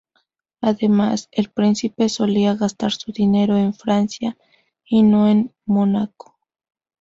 Además, 0.61 1.27
el 1.31 1.51
príncipe 1.51 2.09
solía 2.09 2.55
gastar 2.55 2.91
su 2.91 3.11
dinero 3.11 3.55
en 3.55 3.75
Francia 3.75 4.35
y 4.83 5.03
no 5.03 5.27
en 5.27 5.53
Mónaco. 5.67 6.39